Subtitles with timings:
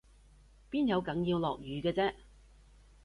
[0.71, 2.11] 邊有梗要落雨嘅啫？